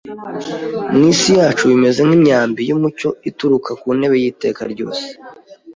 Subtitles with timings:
[0.93, 5.05] mu isi yacu bimeze nk’imyambi y’umucyo ituruka ku ntebe y’iteka ryose.